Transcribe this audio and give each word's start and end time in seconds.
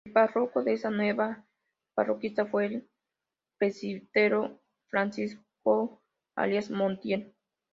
El 0.03 0.13
párroco 0.13 0.63
de 0.63 0.73
esta 0.73 0.89
nueva 0.89 1.45
parroquia 1.93 2.47
fue 2.47 2.65
el 2.65 2.89
presbítero 3.59 4.59
Francisco 4.87 6.01
Arias 6.35 6.71
Montiel. 6.71 7.35